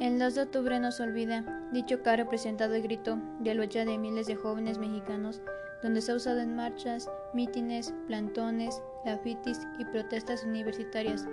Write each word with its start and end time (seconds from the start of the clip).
El 0.00 0.20
2 0.20 0.36
de 0.36 0.42
octubre 0.42 0.78
no 0.78 0.92
se 0.92 1.02
olvida, 1.02 1.44
dicho 1.72 2.00
que 2.00 2.10
ha 2.10 2.14
representado 2.14 2.80
grito 2.80 3.18
de 3.40 3.52
lucha 3.54 3.84
de 3.84 3.98
miles 3.98 4.28
de 4.28 4.36
jóvenes 4.36 4.78
mexicanos, 4.78 5.42
donde 5.82 6.00
se 6.00 6.12
ha 6.12 6.14
usado 6.14 6.38
en 6.38 6.54
marchas, 6.54 7.10
mítines, 7.34 7.92
plantones, 8.06 8.80
grafitis 9.04 9.66
y 9.76 9.84
protestas 9.84 10.44
universitarias. 10.44 11.26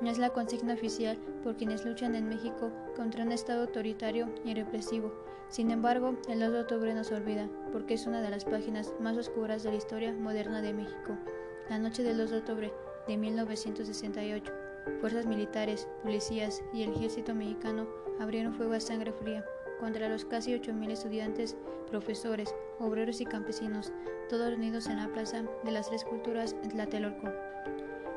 No 0.00 0.10
es 0.10 0.18
la 0.18 0.30
consigna 0.30 0.74
oficial 0.74 1.16
por 1.44 1.56
quienes 1.56 1.84
luchan 1.84 2.16
en 2.16 2.28
México 2.28 2.72
contra 2.96 3.22
un 3.22 3.30
Estado 3.30 3.60
autoritario 3.60 4.28
y 4.44 4.52
represivo. 4.52 5.12
Sin 5.48 5.70
embargo, 5.70 6.16
el 6.28 6.40
2 6.40 6.52
de 6.52 6.60
octubre 6.60 6.94
no 6.94 7.04
se 7.04 7.14
olvida, 7.14 7.48
porque 7.70 7.94
es 7.94 8.08
una 8.08 8.20
de 8.20 8.30
las 8.30 8.44
páginas 8.44 8.92
más 8.98 9.16
oscuras 9.16 9.62
de 9.62 9.70
la 9.70 9.76
historia 9.76 10.12
moderna 10.12 10.60
de 10.60 10.74
México. 10.74 11.16
La 11.70 11.78
noche 11.78 12.02
del 12.02 12.18
2 12.18 12.30
de 12.30 12.38
octubre 12.38 12.72
de 13.06 13.16
1968, 13.16 14.52
fuerzas 15.00 15.26
militares, 15.26 15.88
policías 16.02 16.62
y 16.72 16.82
el 16.82 16.92
ejército 16.92 17.34
mexicano 17.34 17.88
abrieron 18.20 18.54
fuego 18.54 18.74
a 18.74 18.80
sangre 18.80 19.12
fría 19.12 19.44
contra 19.80 20.08
los 20.08 20.24
casi 20.24 20.52
8.000 20.52 20.90
estudiantes, 20.90 21.56
profesores, 21.88 22.54
obreros 22.78 23.20
y 23.20 23.24
campesinos, 23.24 23.92
todos 24.28 24.50
reunidos 24.50 24.86
en 24.88 24.96
la 24.96 25.08
Plaza 25.08 25.44
de 25.64 25.70
las 25.70 25.88
Tres 25.88 26.04
Culturas 26.04 26.56
en 26.62 26.70
Tlatelolco. 26.70 27.28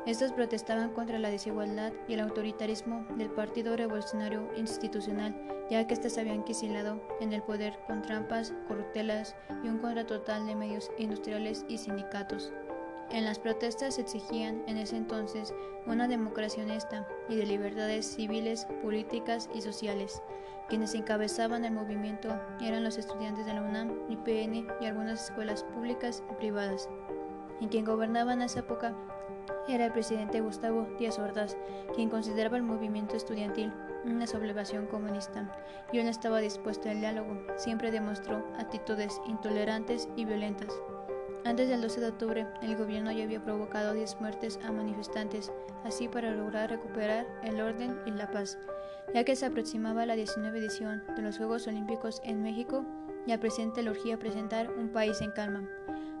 Estos 0.04 0.32
protestaban 0.32 0.90
contra 0.90 1.20
la 1.20 1.30
desigualdad 1.30 1.92
y 2.08 2.14
el 2.14 2.20
autoritarismo 2.20 3.06
del 3.16 3.30
Partido 3.30 3.76
Revolucionario 3.76 4.50
Institucional, 4.56 5.40
ya 5.70 5.86
que 5.86 5.94
éstas 5.94 6.18
habían 6.18 6.42
quisilado 6.42 7.00
en 7.20 7.32
el 7.32 7.42
poder 7.42 7.78
con 7.86 8.02
trampas, 8.02 8.52
corruptelas 8.66 9.36
y 9.62 9.68
un 9.68 9.78
contra 9.78 10.04
total 10.04 10.44
de 10.46 10.56
medios 10.56 10.90
industriales 10.98 11.64
y 11.68 11.78
sindicatos. 11.78 12.52
En 13.12 13.26
las 13.26 13.38
protestas 13.38 13.98
exigían 13.98 14.62
en 14.66 14.78
ese 14.78 14.96
entonces 14.96 15.54
una 15.86 16.08
democracia 16.08 16.64
honesta 16.64 17.06
y 17.28 17.36
de 17.36 17.44
libertades 17.44 18.06
civiles, 18.06 18.66
políticas 18.82 19.50
y 19.54 19.60
sociales. 19.60 20.22
Quienes 20.70 20.94
encabezaban 20.94 21.66
el 21.66 21.74
movimiento 21.74 22.30
eran 22.62 22.84
los 22.84 22.96
estudiantes 22.96 23.44
de 23.44 23.52
la 23.52 23.60
UNAM, 23.60 23.98
IPN 24.08 24.66
y 24.80 24.86
algunas 24.86 25.24
escuelas 25.24 25.62
públicas 25.62 26.22
y 26.30 26.34
privadas. 26.36 26.88
Y 27.60 27.66
quien 27.66 27.84
gobernaba 27.84 28.32
en 28.32 28.40
esa 28.40 28.60
época 28.60 28.94
era 29.68 29.84
el 29.84 29.92
presidente 29.92 30.40
Gustavo 30.40 30.86
Díaz 30.98 31.18
Ordaz, 31.18 31.58
quien 31.94 32.08
consideraba 32.08 32.56
el 32.56 32.62
movimiento 32.62 33.16
estudiantil 33.16 33.72
una 34.04 34.26
sublevación 34.26 34.86
comunista, 34.86 35.54
y 35.92 36.02
no 36.02 36.08
estaba 36.08 36.40
dispuesto 36.40 36.88
al 36.88 37.00
diálogo, 37.00 37.40
siempre 37.56 37.90
demostró 37.90 38.44
actitudes 38.58 39.20
intolerantes 39.26 40.08
y 40.16 40.24
violentas. 40.24 40.72
Antes 41.44 41.68
del 41.68 41.80
12 41.80 42.00
de 42.00 42.06
octubre, 42.06 42.46
el 42.62 42.76
gobierno 42.76 43.10
ya 43.10 43.24
había 43.24 43.42
provocado 43.42 43.94
10 43.94 44.20
muertes 44.20 44.60
a 44.62 44.70
manifestantes, 44.70 45.50
así 45.82 46.06
para 46.06 46.30
lograr 46.30 46.70
recuperar 46.70 47.26
el 47.42 47.60
orden 47.60 47.98
y 48.06 48.12
la 48.12 48.30
paz. 48.30 48.58
Ya 49.12 49.24
que 49.24 49.34
se 49.34 49.46
aproximaba 49.46 50.06
la 50.06 50.14
19 50.14 50.56
edición 50.56 51.02
de 51.16 51.22
los 51.22 51.38
Juegos 51.38 51.66
Olímpicos 51.66 52.20
en 52.24 52.42
México, 52.42 52.84
y 53.26 53.32
al 53.32 53.40
presidente 53.40 53.82
le 53.82 53.90
urgía 53.90 54.20
presentar 54.20 54.70
un 54.70 54.90
país 54.90 55.20
en 55.20 55.32
calma. 55.32 55.68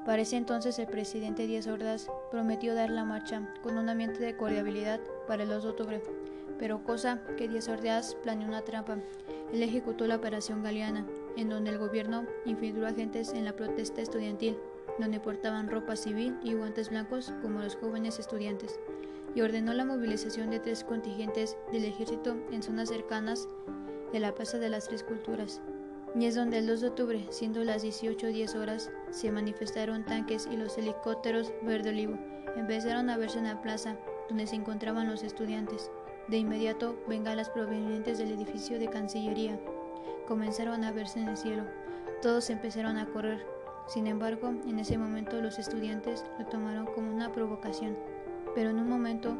Para 0.04 0.22
ese 0.22 0.36
entonces 0.36 0.80
el 0.80 0.88
presidente 0.88 1.46
Díaz 1.46 1.68
Ordaz 1.68 2.08
prometió 2.32 2.74
dar 2.74 2.90
la 2.90 3.04
marcha 3.04 3.48
con 3.62 3.78
un 3.78 3.88
ambiente 3.88 4.18
de 4.18 4.36
cordialidad 4.36 4.98
para 5.28 5.44
el 5.44 5.48
2 5.50 5.62
de 5.62 5.70
octubre, 5.70 6.02
pero 6.58 6.82
cosa 6.82 7.20
que 7.36 7.46
Díaz 7.46 7.68
Ordaz 7.68 8.16
planeó 8.16 8.48
una 8.48 8.62
trampa. 8.62 8.98
Él 9.52 9.62
ejecutó 9.62 10.08
la 10.08 10.16
Operación 10.16 10.64
Galeana, 10.64 11.06
en 11.36 11.48
donde 11.48 11.70
el 11.70 11.78
gobierno 11.78 12.26
infiltró 12.44 12.88
agentes 12.88 13.32
en 13.32 13.44
la 13.44 13.54
protesta 13.54 14.00
estudiantil 14.00 14.56
donde 14.98 15.20
portaban 15.20 15.68
ropa 15.68 15.96
civil 15.96 16.36
y 16.42 16.54
guantes 16.54 16.90
blancos 16.90 17.32
como 17.42 17.60
los 17.60 17.76
jóvenes 17.76 18.18
estudiantes, 18.18 18.78
y 19.34 19.40
ordenó 19.40 19.72
la 19.72 19.84
movilización 19.84 20.50
de 20.50 20.60
tres 20.60 20.84
contingentes 20.84 21.56
del 21.72 21.84
ejército 21.84 22.36
en 22.50 22.62
zonas 22.62 22.88
cercanas 22.88 23.48
de 24.12 24.20
la 24.20 24.34
Plaza 24.34 24.58
de 24.58 24.68
las 24.68 24.88
Tres 24.88 25.02
Culturas. 25.02 25.60
Y 26.14 26.26
es 26.26 26.34
donde 26.34 26.58
el 26.58 26.66
2 26.66 26.82
de 26.82 26.88
octubre, 26.88 27.26
siendo 27.30 27.64
las 27.64 27.82
18.10 27.82 28.54
horas, 28.60 28.90
se 29.10 29.32
manifestaron 29.32 30.04
tanques 30.04 30.46
y 30.50 30.58
los 30.58 30.76
helicópteros 30.76 31.52
verde 31.62 31.88
olivo. 31.88 32.18
Empezaron 32.54 33.08
a 33.08 33.16
verse 33.16 33.38
en 33.38 33.44
la 33.44 33.62
plaza 33.62 33.96
donde 34.28 34.46
se 34.46 34.56
encontraban 34.56 35.08
los 35.08 35.22
estudiantes. 35.22 35.90
De 36.28 36.36
inmediato, 36.36 36.96
bengalas 37.08 37.48
provenientes 37.48 38.18
del 38.18 38.30
edificio 38.30 38.78
de 38.78 38.88
Cancillería 38.88 39.58
comenzaron 40.26 40.84
a 40.84 40.92
verse 40.92 41.20
en 41.20 41.28
el 41.28 41.36
cielo. 41.36 41.64
Todos 42.20 42.48
empezaron 42.50 42.96
a 42.96 43.06
correr, 43.06 43.44
sin 43.92 44.06
embargo, 44.06 44.54
en 44.66 44.78
ese 44.78 44.96
momento 44.96 45.38
los 45.42 45.58
estudiantes 45.58 46.24
lo 46.38 46.46
tomaron 46.46 46.86
como 46.86 47.12
una 47.12 47.30
provocación, 47.30 47.94
pero 48.54 48.70
en 48.70 48.78
un 48.78 48.88
momento 48.88 49.36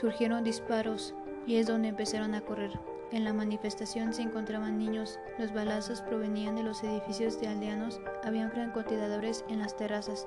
surgieron 0.00 0.42
disparos 0.42 1.14
y 1.46 1.56
es 1.56 1.66
donde 1.66 1.88
empezaron 1.88 2.34
a 2.34 2.40
correr. 2.40 2.70
En 3.10 3.24
la 3.24 3.34
manifestación 3.34 4.14
se 4.14 4.22
encontraban 4.22 4.78
niños, 4.78 5.20
los 5.38 5.52
balazos 5.52 6.00
provenían 6.00 6.56
de 6.56 6.62
los 6.62 6.82
edificios 6.82 7.38
de 7.38 7.48
aldeanos, 7.48 8.00
habían 8.24 8.50
francotiradores 8.50 9.44
en 9.50 9.58
las 9.58 9.76
terrazas. 9.76 10.26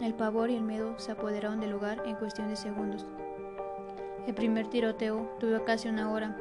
El 0.00 0.14
pavor 0.14 0.48
y 0.48 0.56
el 0.56 0.62
miedo 0.62 0.98
se 0.98 1.12
apoderaron 1.12 1.60
del 1.60 1.72
lugar 1.72 2.02
en 2.06 2.16
cuestión 2.16 2.48
de 2.48 2.56
segundos. 2.56 3.04
El 4.26 4.32
primer 4.34 4.68
tiroteo 4.68 5.30
duró 5.40 5.62
casi 5.66 5.90
una 5.90 6.10
hora, 6.10 6.38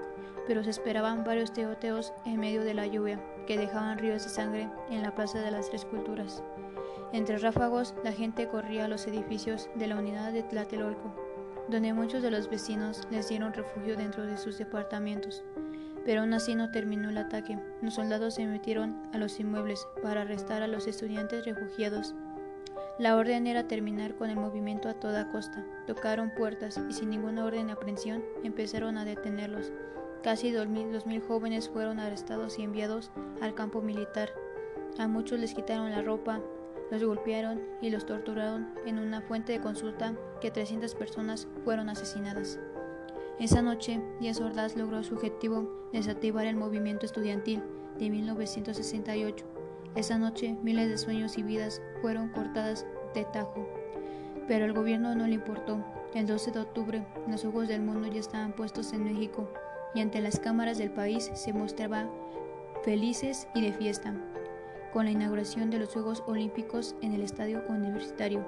pero 0.47 0.63
se 0.63 0.69
esperaban 0.69 1.23
varios 1.23 1.53
tiroteos 1.53 2.13
en 2.25 2.39
medio 2.39 2.63
de 2.63 2.73
la 2.73 2.87
lluvia 2.87 3.19
que 3.47 3.57
dejaban 3.57 3.97
ríos 3.97 4.23
de 4.23 4.29
sangre 4.29 4.69
en 4.89 5.01
la 5.01 5.13
Plaza 5.15 5.39
de 5.41 5.51
las 5.51 5.69
Tres 5.69 5.85
Culturas. 5.85 6.43
Entre 7.11 7.37
ráfagos, 7.37 7.93
la 8.03 8.11
gente 8.11 8.47
corría 8.47 8.85
a 8.85 8.87
los 8.87 9.05
edificios 9.07 9.69
de 9.75 9.87
la 9.87 9.97
unidad 9.97 10.33
de 10.33 10.43
Tlatelolco, 10.43 11.13
donde 11.69 11.93
muchos 11.93 12.23
de 12.23 12.31
los 12.31 12.49
vecinos 12.49 13.07
les 13.11 13.29
dieron 13.29 13.53
refugio 13.53 13.95
dentro 13.95 14.25
de 14.25 14.37
sus 14.37 14.57
departamentos. 14.57 15.43
Pero 16.05 16.21
aún 16.21 16.33
así 16.33 16.55
no 16.55 16.71
terminó 16.71 17.09
el 17.09 17.17
ataque. 17.17 17.57
Los 17.81 17.93
soldados 17.93 18.35
se 18.35 18.45
metieron 18.45 19.01
a 19.13 19.17
los 19.17 19.39
inmuebles 19.39 19.87
para 20.01 20.21
arrestar 20.21 20.61
a 20.63 20.67
los 20.67 20.87
estudiantes 20.87 21.45
refugiados. 21.45 22.13
La 22.99 23.15
orden 23.15 23.47
era 23.47 23.67
terminar 23.67 24.15
con 24.15 24.29
el 24.29 24.35
movimiento 24.35 24.89
a 24.89 24.93
toda 24.93 25.31
costa. 25.31 25.65
Tocaron 25.87 26.31
puertas 26.31 26.79
y 26.89 26.93
sin 26.93 27.09
ninguna 27.09 27.45
orden 27.45 27.67
de 27.67 27.73
aprehensión 27.73 28.23
empezaron 28.43 28.97
a 28.97 29.05
detenerlos. 29.05 29.71
Casi 30.23 30.51
dos 30.51 30.69
mil 30.69 31.21
jóvenes 31.27 31.67
fueron 31.67 31.99
arrestados 31.99 32.57
y 32.57 32.63
enviados 32.63 33.11
al 33.41 33.53
campo 33.55 33.81
militar. 33.81 34.29
A 34.97 35.05
muchos 35.05 35.37
les 35.37 35.53
quitaron 35.53 35.91
la 35.91 36.01
ropa, 36.01 36.39
los 36.89 37.03
golpearon 37.03 37.61
y 37.81 37.89
los 37.89 38.05
torturaron 38.05 38.69
en 38.85 38.99
una 38.99 39.19
fuente 39.19 39.51
de 39.51 39.59
consulta 39.59 40.15
que 40.39 40.49
300 40.49 40.95
personas 40.95 41.49
fueron 41.65 41.89
asesinadas. 41.89 42.57
Esa 43.37 43.61
noche, 43.61 43.99
Díaz 44.21 44.39
Ordaz 44.39 44.77
logró 44.77 45.03
su 45.03 45.15
objetivo, 45.15 45.69
desactivar 45.91 46.45
el 46.45 46.55
movimiento 46.55 47.05
estudiantil 47.05 47.61
de 47.99 48.09
1968. 48.09 49.45
Esa 49.95 50.17
noche, 50.17 50.55
miles 50.63 50.87
de 50.87 50.97
sueños 50.97 51.37
y 51.37 51.43
vidas 51.43 51.81
fueron 52.01 52.29
cortadas 52.29 52.85
de 53.13 53.25
tajo. 53.25 53.67
Pero 54.47 54.63
al 54.63 54.73
gobierno 54.73 55.15
no 55.15 55.27
le 55.27 55.33
importó. 55.33 55.83
El 56.13 56.27
12 56.27 56.51
de 56.51 56.59
octubre, 56.61 57.05
los 57.27 57.43
ojos 57.43 57.67
del 57.67 57.81
mundo 57.81 58.07
ya 58.07 58.21
estaban 58.21 58.53
puestos 58.53 58.93
en 58.93 59.03
México 59.03 59.49
y 59.93 60.01
ante 60.01 60.21
las 60.21 60.39
cámaras 60.39 60.77
del 60.77 60.91
país 60.91 61.31
se 61.33 61.53
mostraba 61.53 62.09
felices 62.83 63.47
y 63.53 63.61
de 63.61 63.73
fiesta, 63.73 64.13
con 64.91 65.05
la 65.05 65.11
inauguración 65.11 65.69
de 65.69 65.79
los 65.79 65.89
Juegos 65.89 66.23
Olímpicos 66.27 66.95
en 67.01 67.13
el 67.13 67.21
Estadio 67.21 67.63
Universitario. 67.69 68.45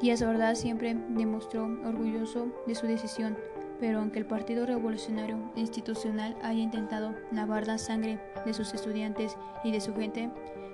Díaz 0.00 0.22
Ordaz 0.22 0.58
siempre 0.58 0.96
demostró 1.10 1.64
orgulloso 1.84 2.48
de 2.66 2.74
su 2.74 2.86
decisión, 2.86 3.36
pero 3.80 4.00
aunque 4.00 4.18
el 4.18 4.26
Partido 4.26 4.66
Revolucionario 4.66 5.38
Institucional 5.56 6.36
haya 6.42 6.62
intentado 6.62 7.14
lavar 7.32 7.66
la 7.66 7.78
sangre 7.78 8.20
de 8.44 8.54
sus 8.54 8.74
estudiantes 8.74 9.36
y 9.62 9.72
de 9.72 9.80
su 9.80 9.94
gente 9.94 10.30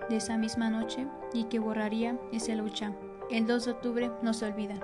de 0.09 0.17
esa 0.17 0.37
misma 0.37 0.71
noche 0.71 1.07
y 1.33 1.45
que 1.45 1.59
borraría 1.59 2.19
esa 2.33 2.55
lucha, 2.55 2.93
el 3.31 3.47
2 3.47 3.65
de 3.65 3.71
octubre 3.71 4.11
no 4.23 4.35
se 4.35 4.47
olvida. 4.47 4.81